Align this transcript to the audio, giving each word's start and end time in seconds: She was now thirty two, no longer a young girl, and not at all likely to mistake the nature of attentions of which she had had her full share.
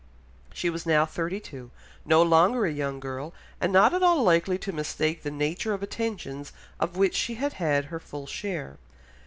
She 0.51 0.71
was 0.71 0.87
now 0.87 1.05
thirty 1.05 1.39
two, 1.39 1.69
no 2.05 2.23
longer 2.23 2.65
a 2.65 2.71
young 2.71 2.99
girl, 2.99 3.35
and 3.59 3.71
not 3.71 3.93
at 3.93 4.01
all 4.01 4.23
likely 4.23 4.57
to 4.57 4.71
mistake 4.71 5.21
the 5.21 5.29
nature 5.29 5.75
of 5.75 5.83
attentions 5.83 6.51
of 6.79 6.97
which 6.97 7.13
she 7.13 7.35
had 7.35 7.53
had 7.61 7.85
her 7.93 7.99
full 7.99 8.25
share. 8.25 8.79